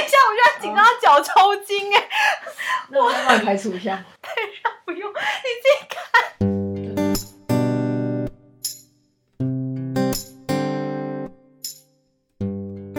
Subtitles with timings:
[0.00, 2.08] 一下，我居然紧张到脚抽筋哎！
[2.88, 4.02] 那我再帮你排除一下。
[4.84, 5.14] 不用，你
[5.62, 6.00] 自己看。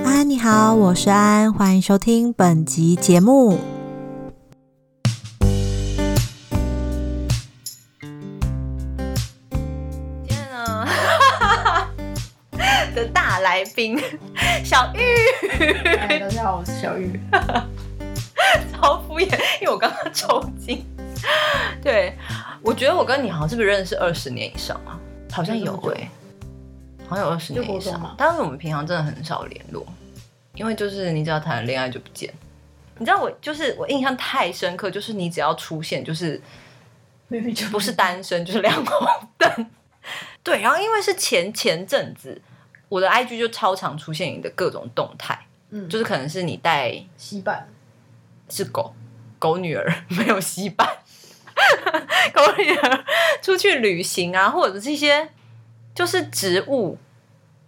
[0.05, 3.57] 安，你好，我是安，欢迎收听本集节目。
[10.23, 10.87] 今天呢
[12.95, 13.99] 的大来宾
[14.71, 15.01] 小玉，
[15.97, 17.19] 哎，大家好，我是小玉。
[18.71, 19.25] 超敷衍，
[19.59, 20.85] 因为我刚刚抽筋。
[21.83, 22.17] 对，
[22.61, 24.95] 我觉得我跟你好像是不是认识二十年以上啊？
[25.29, 26.09] 好像有哎、
[27.05, 28.15] 好像有二十年以上。
[28.17, 29.85] 但是我们平常真的很少联络，
[30.55, 32.33] 因为就是你只要谈了恋爱就不见。
[32.97, 36.41] 你知道我就是我印象太深刻，就是你只要出现就是
[37.27, 39.07] 明明就不是单身就是亮红
[39.37, 39.69] 灯。
[40.41, 42.41] 对，然后因为是前前阵子，
[42.91, 47.69] 我的 IG 就超常出现你的各种动态，嗯，就是可能是你带稀板，
[48.49, 48.93] 是狗
[49.39, 50.85] 狗女儿 没有稀板，
[52.33, 53.05] 狗女儿
[53.41, 55.29] 出去旅行啊，或者是一些
[55.95, 56.97] 就是植物，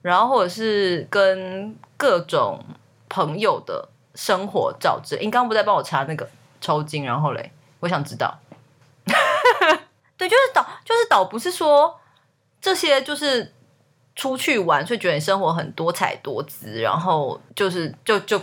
[0.01, 2.61] 然后或者是跟各种
[3.07, 5.23] 朋友的生活照之类。
[5.23, 8.37] 你刚刚不在帮我查那个抽筋，然后嘞，我想知道。
[10.17, 11.97] 对，就是导，就是导，不是说
[12.59, 13.53] 这些就是
[14.15, 18.39] 出去玩，所以觉得你生活很多彩多姿，然后就是就就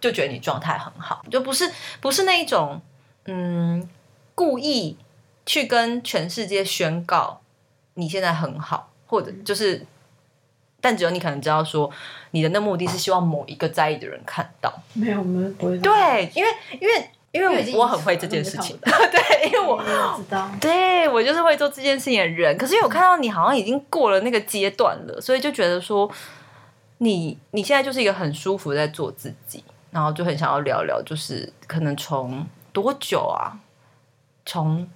[0.00, 2.80] 就觉得你状态很好，就不是不是那一种
[3.26, 3.88] 嗯
[4.34, 4.96] 故意
[5.44, 7.40] 去跟全世界宣告
[7.94, 9.86] 你现在很好，或者就是，
[10.80, 11.90] 但只有你可能知道说
[12.30, 15.78] 你的那目的是希望某一个在意的人看到，没有，我们不会。
[15.78, 20.50] 对，因为因为因因为我很会这件事情，看 对，因为我我知道。
[20.60, 22.58] 对我就是会做这件事情的人。
[22.58, 26.10] 可是因为我看到你好像已经过了那个阶段了，所以就觉得说
[26.98, 33.54] 你你现在就是一个很舒服在做自己，然后就很想要聊聊，就是可能从多久啊？
[34.44, 34.88] 从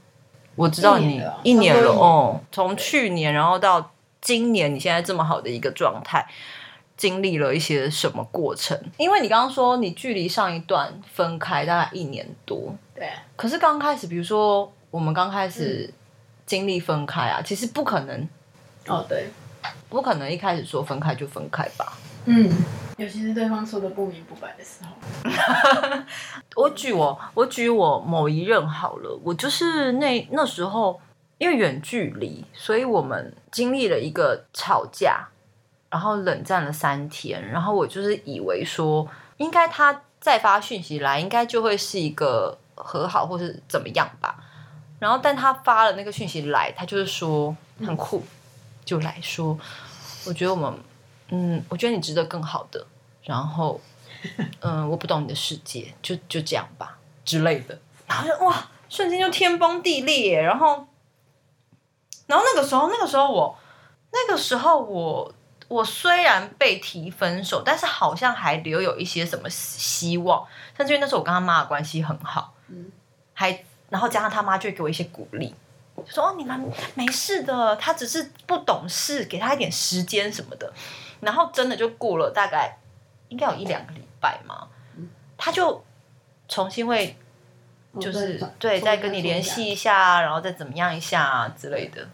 [0.56, 6.26] 我知道你一年了哦，从去年然后到今年，你现在这么好的一个状态。
[6.96, 8.78] 经历了一些什么过程？
[8.96, 15.92] 因为你刚刚说你距离上一段分开大概一年多，对，可是刚开始，比如说我们刚开始
[16.46, 18.28] 经历分开啊，其实不可能，
[18.86, 19.28] 哦对，
[19.88, 21.98] 不可能一开始说分开就分开吧。
[22.26, 22.50] 嗯，
[22.96, 26.00] 尤其是对方说的不明不白的时候。
[26.56, 30.98] 我举我我举我某一任好了，我就是那那时候
[31.38, 35.28] 因为远距离，所以我们经历了一个吵架，
[35.94, 39.06] 然后冷战了三天，然后我就是以为说
[39.36, 44.34] 应该他再发讯息来，应该就会是一个和好或是怎么样吧。
[44.98, 48.20] 然后但他发了那个讯息来，他就是说很酷，
[48.84, 49.56] 就来说，
[50.26, 50.74] 我觉得我们
[51.28, 52.84] 嗯，我觉得你值得更好的，
[53.22, 53.80] 然后
[54.62, 57.78] 嗯，我不懂你的世界，就就这样吧之类的。
[58.08, 60.42] 然后就哇，瞬间就天崩地裂。
[60.42, 60.88] 然后，
[62.26, 63.56] 然后那个时候，那个时候我，
[64.12, 65.32] 那个时候我，
[65.74, 70.46] 我虽然被提分手，但是好像还留有一些什么希望。
[70.76, 72.92] 甚至于那时候我跟他妈的关系很好，嗯，
[73.32, 75.52] 还然后加上他妈就会给我一些鼓励。
[75.96, 80.72] 就说哦，你们没事的，他只是不懂事，给他一点时间什么的。
[81.20, 82.78] 然后真的就过了大概
[83.28, 84.68] 应该有一两个礼拜嘛，
[85.36, 85.84] 他就
[86.48, 87.16] 重新会
[88.00, 92.06] 就是、哦对再跟你联系一下，然后再怎么样一下之类的，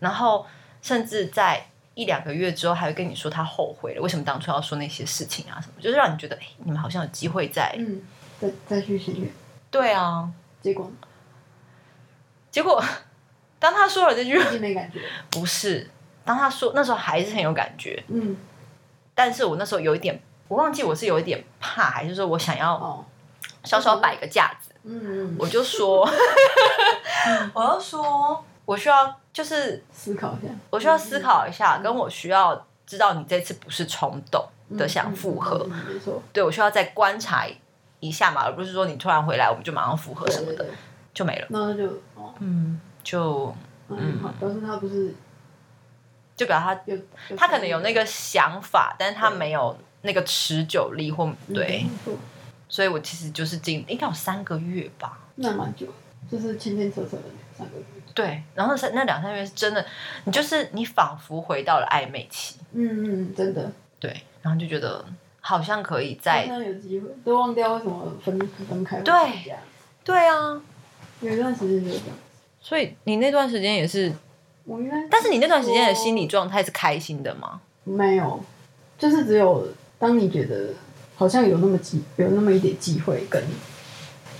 [0.00, 0.46] 然后
[0.80, 8.00] 甚至在一两个月之后还会跟你说他后悔了，为什么当初要说那些事情啊什么，就是让你觉得哎，你们好像有机会在、嗯，
[8.40, 9.30] 再再去新月，
[9.70, 10.28] 对啊，
[10.60, 10.90] 结果？
[12.50, 12.82] 结果
[13.58, 15.00] 当他说了这句已经没感觉。
[15.30, 15.88] 不是，
[16.24, 18.36] 当他说那时候还是很有感觉，嗯，
[19.14, 23.04] 但是我那时候有一点，我忘记我是有一点怕，还是说我想要哦，
[23.64, 26.06] 稍稍摆个架子，嗯嗯，我就说，
[27.54, 30.52] 我要说，我需要就是思考一下。
[30.70, 34.44] 我需要思考一下，跟我需要知道你这次不是冲动
[34.76, 37.46] 的想复合，没错，对我需要再观察
[38.00, 40.66] 一下嘛，而不是说你突然回来我们就马上复合什么的。
[41.14, 43.54] 就没了，那就哦，嗯，就
[43.88, 45.14] 嗯，好，表示他不是
[46.34, 46.96] 就表示他有，
[47.36, 51.84] 他可能有那个想法，但是他没有那个持久力或嗯对，
[52.66, 55.86] 所以我其实就是近应该有三个月吧，那蛮久，
[56.30, 57.24] 就是牵牵扯扯的
[57.54, 57.84] 三个月。
[58.14, 59.84] 对，然后三那两三个月是真的，
[60.24, 65.04] 你就是你仿佛回到了暧昧期，嗯嗯，真的，对，然后就觉得
[65.40, 68.38] 好像可以好在，有机会，都忘掉为什么分
[68.68, 69.00] 分开。
[69.00, 69.54] 对，
[70.04, 70.60] 对啊，
[71.20, 72.16] 有一段时间就是这样。
[72.60, 74.12] 所以你那段时间也是，
[74.64, 77.60] 我应该，但是你那段时间的心理状态是开心的吗？
[77.84, 78.44] 没有，
[78.98, 79.66] 就是只有
[79.98, 80.68] 当你觉得
[81.16, 83.40] 好好像有那么机有那么一点机会跟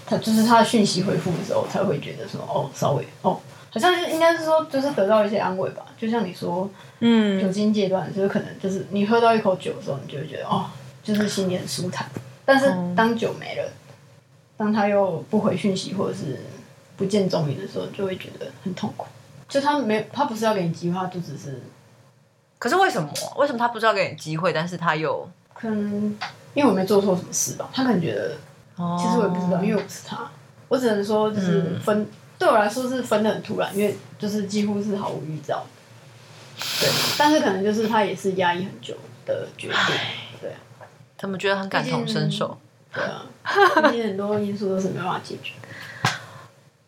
[0.05, 3.39] 他，就是他的讯息回复的时候，才会觉得说哦，稍微哦，
[3.73, 5.87] 好像是应该是说就是得到一些安慰吧。
[5.99, 6.69] 就像你说，
[7.01, 10.67] 嗯酒精戒断，就是可能就是你喝到一口酒的时候，你就会觉得哦，
[11.03, 12.07] 就是心里很舒坦。
[12.45, 13.73] 但是当酒没了，
[14.57, 16.41] 当他又不回讯息或者是
[16.97, 19.07] 不见踪影的时候，就会觉得很痛苦。
[19.49, 21.63] 就他没他不是要给你机会，他就只是
[22.59, 23.09] 可是为什么？
[23.37, 25.29] 为什么他不知道给你机会，但是他又？
[25.55, 26.17] 可能
[26.55, 28.37] 因为我没做错什么事吧，他可能觉得
[28.77, 30.29] 哦其实我也不知道，因为我不是他，
[30.69, 32.07] 我只能说就是分、
[32.43, 35.65] 对我来说是分的很突然，因为就是几乎是毫无预兆。
[36.81, 39.77] 对，但是可能就是他也是压抑很久的决定，
[40.41, 40.59] 对啊
[41.17, 42.59] 怎么觉得很感同身受？
[42.93, 43.25] 对啊，
[43.91, 45.55] 毕竟很多因素都是没办法解决。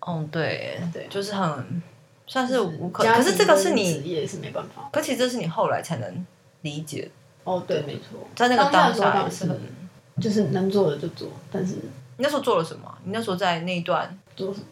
[0.07, 1.83] 嗯， 对，对就是很
[2.27, 3.05] 算是无可。
[3.05, 4.89] 可是这个是你，也是没办法。
[4.93, 6.27] 可其实这是你后来才能
[6.63, 7.09] 理解，
[7.45, 9.61] 哦，对，没错，在那个当下也是很。
[10.21, 11.83] 就是能做的就做，但是你
[12.19, 12.99] 那时候做了什么？
[13.03, 14.67] 你那时候在那一段，做什么？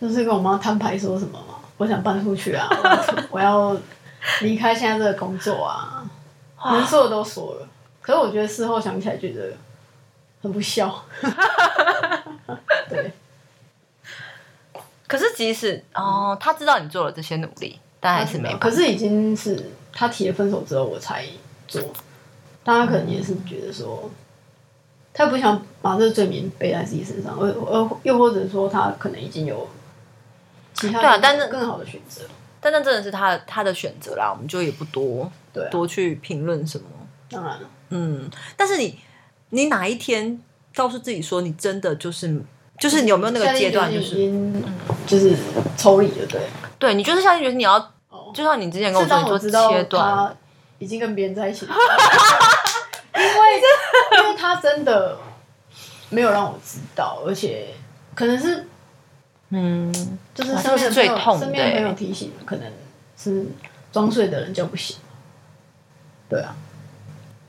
[0.00, 2.68] 就是跟我妈摊牌说什么嘛，我想搬出去啊，
[3.30, 3.76] 我要
[4.42, 6.04] 离开现在这个工作啊，
[6.64, 7.68] 能说的都说了。
[8.00, 9.52] 可是我觉得事后想起来，觉得
[10.42, 11.02] 很不孝。
[12.88, 13.12] 对，
[15.06, 18.58] 可是即使哦，他知道你做了这些努力，但还是没有。
[18.58, 21.24] 可是已经是他提了分手之后，我才
[21.66, 21.82] 做。
[22.62, 24.10] 大家可能也是觉得说，
[25.12, 29.68] 他不想把这个罪名背在自己身上，而而又或者说他可能已经有
[30.76, 32.22] 其他对啊但是更好的选择。
[32.60, 36.84] 但那真的是他的他的选择啦，我们就也不多对啊，多去评论什么。
[37.30, 37.68] 当然了。
[37.90, 38.98] 嗯，但是你
[39.50, 40.40] 你哪一天
[40.74, 42.42] 告诉自己说你真的就是
[42.78, 44.64] 就是你有没有那个阶段，就已是经
[45.06, 45.36] 就是
[45.76, 46.40] 抽离了，对。
[46.78, 47.76] 对你就是下定决心你要，
[48.10, 50.34] 哦，就像你之前跟我是说，你说当我知道切断，他
[50.78, 51.72] 已经跟别人在一起了，
[53.14, 55.16] 因为因为他真的
[56.10, 57.68] 没有让我知道，而且
[58.14, 58.68] 可能是
[59.50, 59.92] 嗯，
[60.34, 62.72] 就是身边最痛的身边的朋友欸提醒，可能
[63.16, 63.46] 是
[63.92, 64.96] 装睡的人就不行。
[66.28, 66.54] 对啊，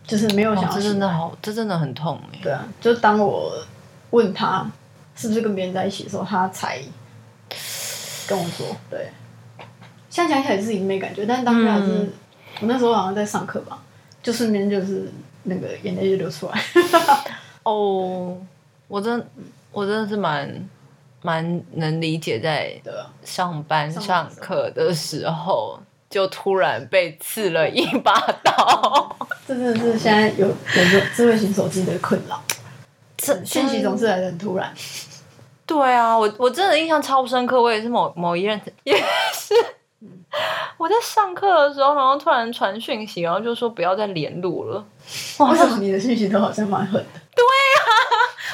[0.05, 0.79] 就是没有想。
[0.79, 2.39] 真的好，这真的很痛哎。
[2.43, 3.53] 对啊，就当我
[4.11, 4.69] 问他
[5.15, 6.81] 是不是跟别人在一起的时候，他才
[8.27, 9.09] 跟我说，对。
[10.09, 12.13] 现在想起来自己没感觉，但是当下是、嗯
[12.59, 13.77] 我那时候好像在上课吧，
[14.23, 15.11] 就顺便就是
[15.43, 16.59] 那个眼泪就流出来。
[17.61, 18.35] 哦，
[18.87, 19.23] 我真
[19.71, 20.67] 我真的是蛮
[21.21, 22.79] 蛮能理解，在
[23.23, 25.79] 上班上课的时候，
[26.09, 29.17] 就突然被刺了一把刀。
[29.47, 32.41] 这 真的是现在有有个智慧型手机的困扰，
[33.17, 34.73] 这讯息总是来的很突然。
[35.65, 38.95] 对啊，我我真的印象超深刻，我也是某某一任 也
[39.33, 39.53] 是。
[40.77, 44.85] 我在上课的时候，然后突然传讯息，然后就说不要再联络了。
[45.39, 47.21] 为什么你的讯息都好像蛮狠的？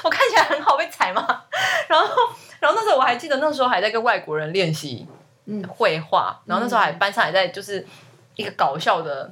[0.04, 1.26] 我看起来很好被踩吗？
[1.88, 2.08] 然后，
[2.60, 5.08] 然后那时候我还记得，那时候还在跟外国人练习
[5.46, 5.64] 嗯。
[5.68, 7.86] 绘画，然后那时候还班上还在就是
[8.36, 9.32] 一个搞笑的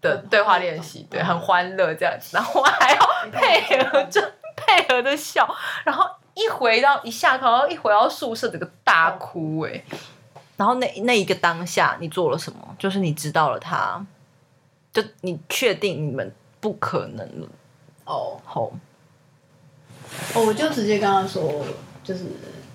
[0.00, 5.46] 的对话练习，对，很欢乐这样子，然后我还要配合着配合着笑，
[5.84, 9.84] 然后一回到一下课，然后一回到宿舍，整个大哭哎、
[10.56, 12.76] 然后那那一个当下，你做了什么？
[12.78, 14.04] 就是你知道了他，
[14.92, 17.48] 就你确定你们不可能了
[18.04, 18.40] 哦。
[18.44, 18.70] 好，
[20.34, 21.64] 哦，我就直接跟他说，
[22.02, 22.24] 就是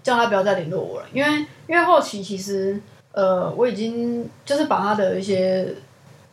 [0.06, 2.80] 叫他不要再联络我了，因为因为后期其实
[3.12, 5.68] 呃我已经就是把他的一些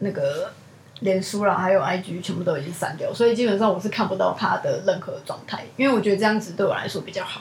[0.00, 0.52] 那个
[1.00, 7.41] 脸书啦，还有 IG 全部都已经删掉，所以基本上我是看不到他的任何状态，因为我觉得这样子对我来说比较好。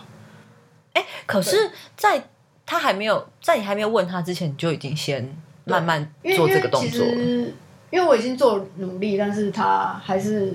[0.94, 2.30] 哎可是，在
[2.66, 7.14] 他还没有在你还没有问他之前，你就已经先慢慢做这个动作了。
[7.14, 7.54] 实
[7.90, 10.54] 因为我已经做努力，但是他还是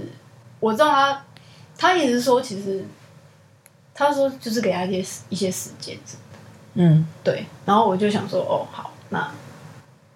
[0.59, 1.25] 我知道他，
[1.77, 2.83] 他一直说其实
[3.97, 5.97] 他说就是给他一些时一些时间，
[6.75, 9.29] 嗯，对，然后我就想说哦好，那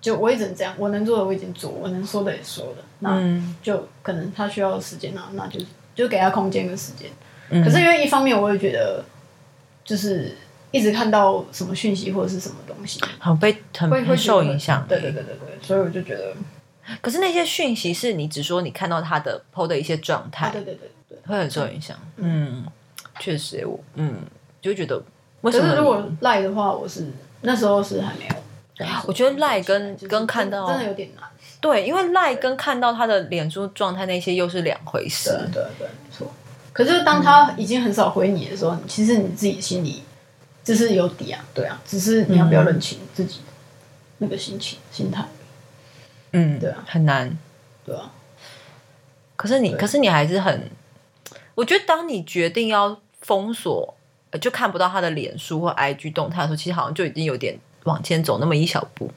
[0.01, 5.59] 就我也只能这样，我能做的我已经做，我能说的也说了，那嗯就可能他需要时间那那就
[5.95, 7.09] 就给他空间跟时间。
[7.49, 9.05] 嗯可是因为一方面我也觉得
[9.85, 10.37] 就是
[10.71, 14.87] 一直看到什么讯息或者是什么东西，很被很受影响。
[14.87, 16.35] 对对对对对，所以我就觉得，
[17.01, 21.19] 可是那些讯息是你只说你看到他的 PO 的一些状啊态，对对对对。
[21.27, 21.97] 会很受影响。
[22.17, 22.65] 嗯，
[23.21, 24.17] 确实，我嗯
[24.61, 25.01] 就会觉得
[25.43, 25.65] 为什么？
[25.65, 27.07] 可是如果赖的话，我是
[27.43, 28.35] 那时候是还没有。
[29.07, 31.25] 我觉得赖跟就是跟看到真的有点难。
[31.61, 35.37] 对，因为赖跟看到他的脸书状态那些又是两回事对。
[35.39, 36.33] 啊对啊对啊，没错。
[36.73, 40.03] 可是当他已经很少回你的时候，其实你自己心里
[40.65, 43.53] 就是有底啊，对啊，只是你要不要认清自己的
[44.19, 45.27] 那个心情、心态，
[46.33, 47.37] 嗯，对啊很难。
[47.85, 48.11] 对啊。
[49.37, 50.71] 可是你，对可是你还是很，
[51.55, 53.95] 我觉得当你决定要封锁，
[54.31, 59.11] 呃就看不到他的脸书或 IG 动态的时候，其实好像就已经有点往前走那么一小步。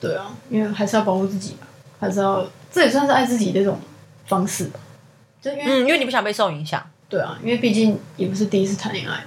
[0.00, 1.66] 对啊，因为还是要保护自己嘛，
[1.98, 3.78] 还是要这也算是爱自己的一种
[4.26, 4.78] 方式吧。
[5.40, 6.84] 就因为、嗯，因为你不想被受影响。
[7.08, 9.24] 对啊，因为毕竟也不是第一次谈恋爱，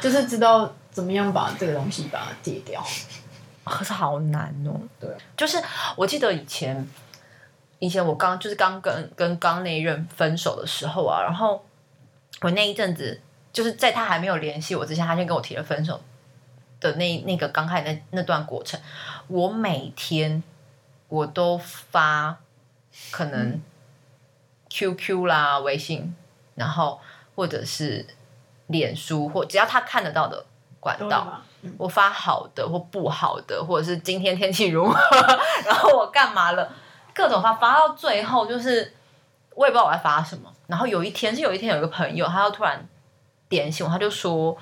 [0.00, 2.84] 就是知道怎么样把这个东西把它戒掉。
[3.64, 4.80] 可是好难哦。
[4.98, 5.62] 对啊，就是
[5.96, 6.88] 我记得以前，
[7.78, 11.64] 以前我刚就是刚跟跟刚那一任分手的时候啊，然后
[12.40, 13.20] 我那一阵子
[13.52, 16.00] 就是在他还没有联系我之前，他先跟我提了分手
[16.80, 18.78] 的那那个刚开始那那段过程，
[19.28, 20.42] 我每天
[21.08, 22.36] 我都发
[23.10, 23.60] 可能
[24.68, 26.14] QQ 啦、微信，
[26.56, 27.00] 然后
[27.34, 28.06] 或者是
[28.66, 30.44] 脸书，或只要他看得到的
[30.80, 31.40] 管道，
[31.78, 34.98] 我发好的或不好的，或者是今天天气如何，
[35.64, 36.70] 然后我干嘛了，
[37.14, 38.92] 各种发发到最后就是
[39.54, 40.52] 我也不知道我在发什么。
[40.74, 42.84] 然后有一天是有一天有一个朋友，他又突然
[43.48, 44.58] 点醒我，他就说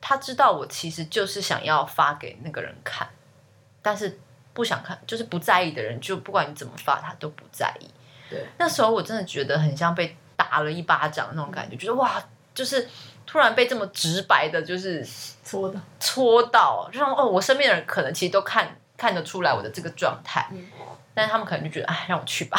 [0.00, 3.06] 他知道我其实就是想要发给那个人看，
[3.80, 4.18] 但是
[4.52, 7.88] 不想看，就是不在意的人，就不管你怎么发，他都不在意。
[8.28, 12.20] 对，那时候我真的觉得很像被打了一巴掌那种感觉，觉得哇，
[12.52, 12.88] 就是
[13.24, 15.06] 突然被这么直白的，就是
[15.44, 15.80] 戳到。
[16.00, 20.66] 戳到，就像哦，我身边的人可能其实都看看得出来我的这个状态，嗯
[21.14, 22.58] 但是他们可能就觉得，哎，让我去吧。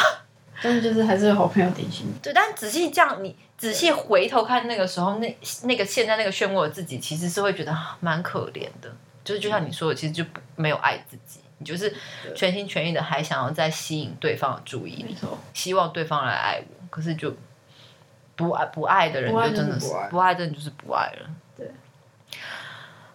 [0.62, 2.06] 但是就是还是有好朋友点心。
[2.22, 8.90] 对，但仔细这样，你仔细回头看那个时候，那那个现在那个漩涡的自己，其实是会觉得啊 蛮可怜的。
[9.24, 11.92] 就是就像你说的，其实就没有爱自己，你就是
[12.34, 15.16] 全心全意的还想要再吸引对方的注意力，
[15.52, 17.34] 希望对方来爱我，可是就
[18.36, 21.28] 不爱不爱的人就真的是不爱不爱，真的就是不爱了。
[21.56, 21.70] 对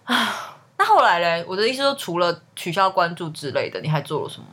[0.04, 1.44] 啊， 那后来嘞？
[1.48, 4.46] 我的意思说，除了取消关注之类的，你还做了什么？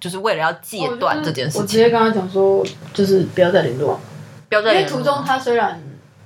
[0.00, 2.64] 就是为了要戒断这件事情，我直接跟他讲说，
[2.94, 4.00] 就是不要再联络。
[4.48, 5.80] 不要再联络因为途中他虽然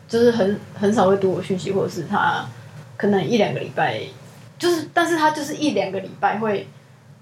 [0.08, 2.46] 就是很很少会读我讯息，或者是他
[2.96, 4.00] 可能一两个礼拜，
[4.58, 6.68] 就是但是他就是一两个礼拜会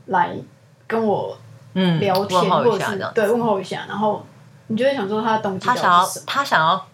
[0.07, 0.37] 来
[0.87, 1.37] 跟我
[1.75, 4.25] 嗯聊天，问候或者下这样，是对问候一下，然后
[4.67, 6.25] 你就会想说他的动机到他想要是什么？
[6.27, 6.87] 他想要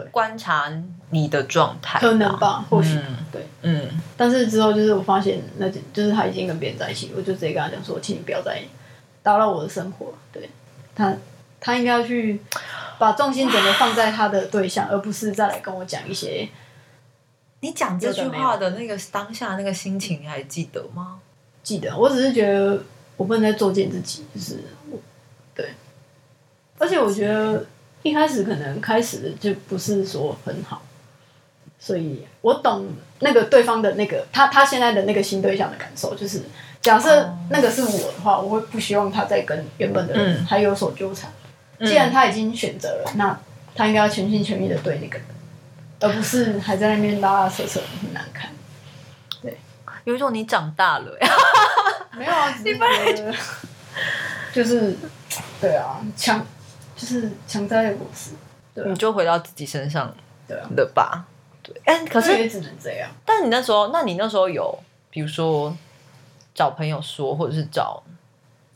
[0.00, 0.70] 对观察
[1.10, 3.46] 你的状态，可能吧，或许、嗯对。
[3.62, 8.62] 嗯，但是之后就是我发现，那就就是他已经跟别人在一起，我就直接跟他讲说，请你不要再
[9.22, 10.12] 打扰我的生活。
[10.32, 10.50] 对
[10.94, 11.14] 他，
[11.58, 12.40] 他应该要去
[12.98, 16.48] 把重心整个放在他的对象，而不是再来跟我讲一些
[17.60, 21.18] 你讲这句话的那个当下那个心情，你还记得吗？
[21.62, 21.96] 记得。
[21.96, 22.82] 我只是觉得
[23.16, 24.98] 我不能再作践自己，就是我
[25.54, 25.70] 对。
[26.78, 27.64] 而且我觉得
[28.06, 30.82] 一开始可能开始就不是说很好，
[31.78, 32.88] 所以我懂
[33.20, 36.42] 那个对方的那个他他现在的那个新对象的感受，就是
[36.80, 37.38] 假设哦。
[37.50, 40.44] 那个是我的话，我会不希望他再跟原本的人嗯。
[40.46, 41.30] 还有所纠缠。
[41.80, 43.38] 既然他已经选择了，那
[43.74, 45.26] 他应该要全心全意的对那个人，
[46.00, 48.50] 而不是还在那边拉拉扯扯，很难看。
[49.42, 49.58] 对。
[50.04, 51.28] 有一种你长大了呀，
[52.16, 53.34] 没有啊，只是觉得
[54.52, 54.96] 就是
[55.60, 56.46] 对啊，强
[56.96, 58.30] 就是强摘的果实，
[58.74, 58.88] 对啊。
[58.88, 60.12] 你就回到自己身上
[60.48, 61.24] 对啊，了吧？
[61.62, 63.08] 对，哎，可是可也只能这样。
[63.24, 64.78] 但是你那时候，那你那时候有，
[65.10, 65.76] 比如说
[66.54, 68.02] 找朋友说，或者是找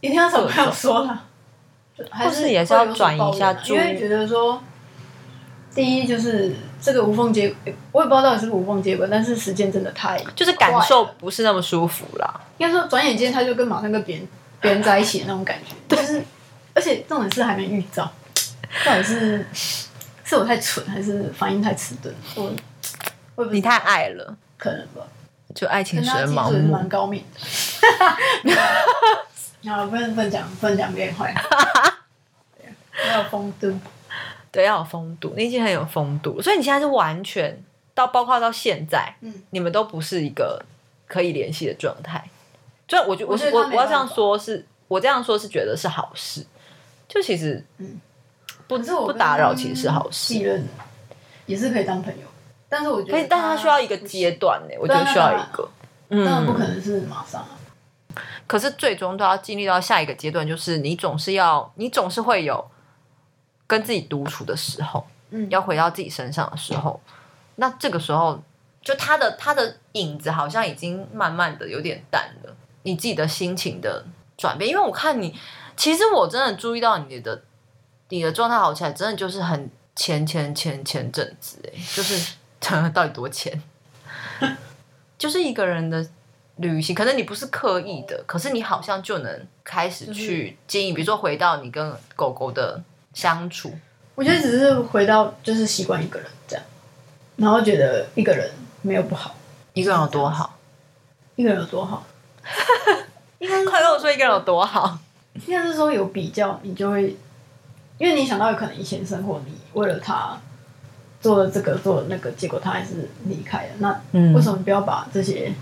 [0.00, 1.24] 一定要找朋友说啦，
[1.96, 3.76] 就还或是也是要转移一下抱怨啊注意。
[3.76, 4.62] 因为觉得说，
[5.74, 7.54] 第一就是这个无缝接，
[7.92, 12.40] 我也不知道到底是不是无缝接轨，但是时间真的太就是感受不是那么舒服啦。
[12.58, 14.28] 应该说转眼间他就跟马上跟别人
[14.60, 16.22] 别人在一起的那种感觉，就是
[16.80, 18.10] 而且重点是还没预兆，
[18.86, 19.46] 到底是
[20.24, 22.10] 是我太蠢还是反应太迟钝？
[23.34, 25.02] 我你太爱了，可能吧，
[25.54, 26.88] 就爱情跟他使人盲目蛮。
[26.88, 27.40] 高明的。
[29.70, 31.34] 好，不能不能讲不能讲别人坏
[33.10, 33.78] 要有风度。
[34.50, 37.62] 对，要有风度，你已经很有风度了，所以你现在是完全
[37.94, 40.64] 到包括到现在，嗯，你们都不是一个
[41.06, 42.24] 可以联系的状态。
[42.88, 46.44] 就我觉我是我我我要这样说是，我这样说是觉得是好事，
[47.10, 48.00] 就其实嗯
[48.68, 50.44] 不我不打扰其实是好事信。
[50.44, 50.64] 任
[51.46, 52.26] 也是可以当朋友，
[52.68, 55.68] 但是我觉得，但他需要一个阶，段呢，我觉得需要一个。
[56.08, 57.58] 当然不可嗯，能是马上啊。
[58.46, 62.68] 可是最终都要经历到下一个阶段，就是你总是要，你总是会有
[63.66, 67.00] 跟自己独处的时候，嗯，要回到自己身上的时候，
[67.56, 68.40] 那这个时候，
[68.82, 74.04] 就他的他的影子好像已经慢慢的有点淡了，你自己的心情的
[74.36, 75.36] 转变，因为我看你，
[75.80, 77.42] 其实我真的注意到你的
[78.10, 82.34] 你的状态好起来，真的就是很前前前前阵子，哎，就是
[82.92, 83.62] 到底多钱，
[85.16, 86.06] 就是一个人的
[86.56, 92.82] 旅行，可能你不是刻意的，可是你好像就能开始去经营，比如说回到你跟狗狗的
[93.14, 93.72] 相处？
[94.14, 96.64] 我觉得只是回到就是习惯一个人这样，
[97.36, 98.50] 然后觉得一个人
[98.82, 99.34] 没有不好，
[99.72, 100.58] 一个人有多好？
[101.36, 102.06] 一个人有多好？
[103.38, 104.98] 应 该快跟我说一个人有多好？
[105.34, 107.16] 应该是说有比较，你就会，
[107.98, 110.38] 因为你想到有可能以前生活你为了他
[111.20, 114.32] 做了这个做了那个，结果他还是离开了，那嗯。
[114.34, 115.52] 为什么不要把这些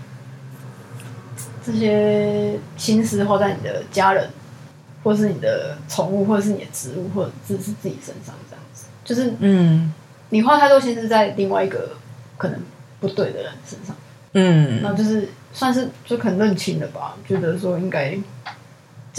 [1.65, 4.29] 这些心思花在你的家人，
[5.03, 8.85] 或是你的宠物，或者是你的植物，或者是是自己身上这样子？
[9.03, 9.93] 就是嗯。
[10.31, 11.89] 你花太多心思在另外一个
[12.37, 12.59] 可能
[12.99, 13.95] 不对的人身上，
[14.33, 14.79] 嗯。
[14.83, 18.15] 那就是算是就很认清了吧，觉得说应该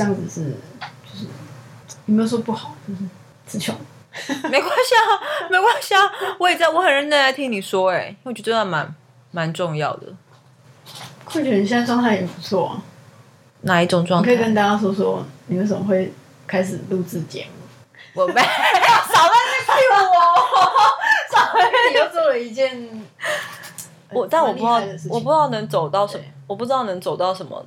[0.01, 0.57] 这样子是
[1.05, 1.27] 就是
[2.07, 3.01] 有没有说不好，就是
[3.47, 3.75] 词穷。
[4.51, 5.05] 没关系啊，
[5.51, 6.01] 没关系啊，
[6.39, 8.95] 我也在，我很认真在听你说、哎，因为我觉得真的蛮
[9.31, 10.07] 蛮重要的。
[11.27, 12.83] 会觉得你现在状态也不错啊，
[13.61, 14.31] 哪一种状态？
[14.31, 16.11] 你可以跟大家说说你为什么会
[16.47, 18.23] 开始录制节目。
[18.23, 22.89] 我没 少在那逼我， 少在你又做了一件，
[24.11, 24.81] 我，但我不知道
[25.11, 27.65] 我不知道能走到什么，我不知道能走到什么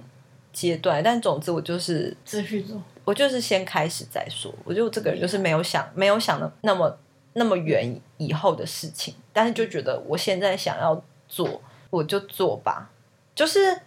[0.53, 1.03] 阶段。
[1.03, 2.81] 但总之，我就是持续做。
[3.03, 4.53] 我就是先开始再说。
[4.63, 6.97] 我觉得我这个人就是没有想没有想的那么
[7.33, 12.89] 那么远以后的事情，但是就觉得我现在想要做，我就做吧。
[13.35, 13.77] 就是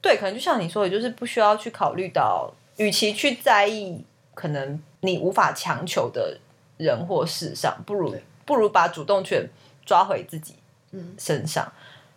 [0.00, 6.38] 对，可能就像你说的，就是不需要去考虑到，与其去在意可能你无法强求的
[6.76, 9.48] 人或事上，不如不如把主动权
[9.84, 10.54] 抓回自己
[10.92, 11.72] 嗯，身上，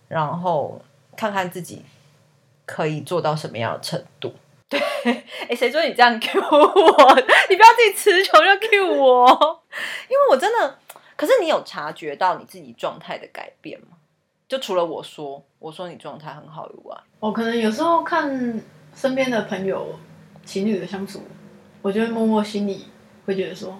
[0.07, 0.79] 然后
[1.15, 1.81] 看看自己
[2.65, 4.33] 可以做到什么样的程度。
[4.69, 4.79] 对，
[5.49, 7.15] 哎，谁说你这样 Q 我？
[7.49, 9.63] 你不要自己词穷就 Q 我，
[10.09, 10.79] 因为我真的，
[11.15, 13.97] 可是你有察觉到你自己状态的改变吗？
[14.47, 18.61] 就除了我说，我说你状态很好以外，我可能有时候看
[18.95, 19.87] 身边的朋友
[20.45, 21.21] 情侣的相处，
[21.81, 22.87] 我就会默默心里
[23.25, 23.79] 会觉得说，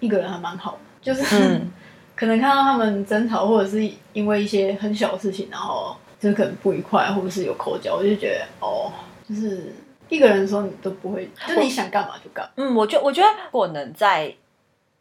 [0.00, 1.72] 一个人还蛮好的，就是、嗯
[2.16, 8.90] 可能看到他们争吵，或者是因为一些很小的事情，然后就是可能不愉快，或者是有口角，我就觉得哦，
[9.28, 9.74] 就是
[10.08, 12.52] 一个人的时候你都不会，就你想干嘛就干嘛。
[12.56, 14.34] 嗯，我觉我觉得我能在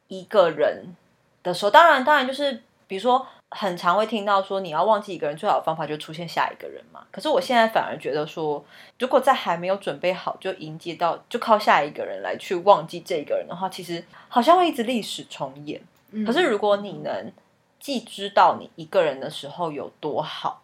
[0.10, 0.94] 一个人
[1.42, 3.26] 的时候，当然当然就是比如说。
[3.56, 7.06] 很常会听到说，你要忘记一个人最好的方法就出现下一个人嘛。
[7.12, 8.66] 可是我现在反而觉得说，
[8.98, 15.80] 如果在还没有准备好就迎接到，就靠下一个人来去忘记这个人的话，其实好像会一直历史重演。
[16.14, 17.32] 嗯可是如果你能
[17.80, 20.63] 既知道你一个人的时候有多好，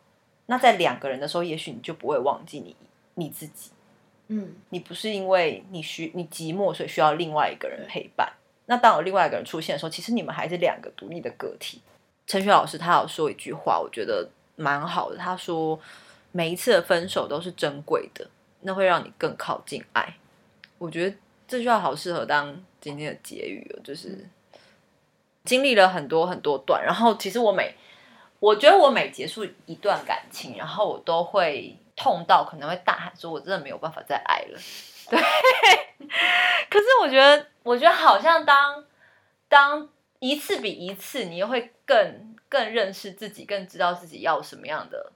[0.49, 2.75] 那在两个人的时候，也许你就不会忘记你
[3.13, 3.69] 你自己。
[4.29, 8.33] 嗯，你不是因为你需你寂寞，所以需要另外一个人陪伴。
[8.65, 11.81] 那当有另外一个人出现的时候，其实你们还是两个独立的个体。
[12.25, 15.17] 陈雪老师他有说一句话，我觉得蛮好的。
[15.17, 15.79] 他说，
[16.31, 18.27] 每一次的分手都是珍贵的，
[18.61, 20.15] 那会让你更靠近爱。
[20.79, 21.15] 我觉得
[21.47, 24.27] 这句话好适合当今天的结语哦，就是
[25.45, 27.75] 经历了很多很多段，然后其实我每
[28.39, 34.59] 我觉得我每结束一段感情，然后我都会痛到可能会大喊说：“我真的没有办法再爱了。”
[35.09, 35.19] 对，
[36.69, 38.85] 可是我觉得，我觉得好像当
[39.47, 45.11] 当一次比一次，你又会更更认识自己，更知道自己要什么样的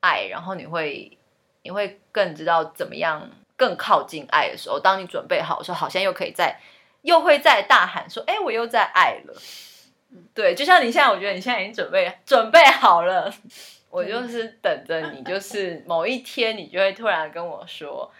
[0.00, 1.18] 爱，然后你会
[1.62, 6.60] 你会更知道怎么样更靠近爱的时候，当你准备好的时候，好像又可以再
[7.02, 9.34] 又会再大喊说：“哎、我又在爱了。”
[10.34, 13.32] 对，就像你现在，我觉得你现在已经准备准备好了，
[13.90, 18.10] 我就是等着你，就是某一天你就会突然跟我说，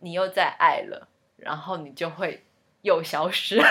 [0.00, 2.44] 你又在爱了，然后你就会
[2.82, 3.64] 又消失了。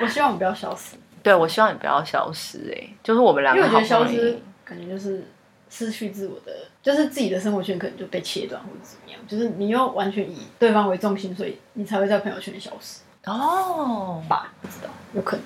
[0.00, 5.26] 我希望我不要消失，对，我希望你不要消失、哎，就是我们两因为我觉得消失感觉就是
[5.68, 6.52] 失去自我的，
[6.82, 14.52] 就是自己的生活圈可能就被切断或者怎么样，就是你又完全以对方为重心，所以你才会在朋友圈里消失哦，吧？
[14.62, 15.44] 不知道，有可能。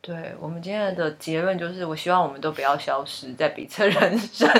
[0.00, 4.50] 对我们今天的结论就是，我希望我们都不要消失在彼此人生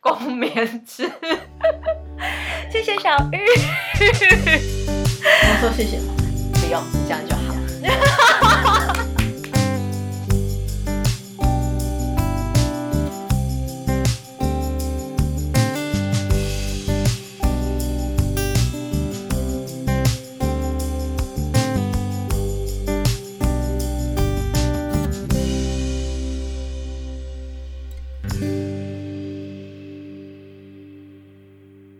[0.00, 1.08] 共勉之。
[2.70, 3.38] 谢谢小玉，
[4.00, 6.12] 我说谢谢吗？
[6.54, 7.54] 不用这样就好。